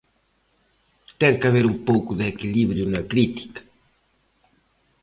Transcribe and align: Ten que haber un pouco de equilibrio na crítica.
Ten 1.19 1.33
que 1.39 1.47
haber 1.49 1.65
un 1.71 1.77
pouco 1.89 2.11
de 2.19 2.25
equilibrio 2.33 2.85
na 2.87 3.01
crítica. 3.11 3.61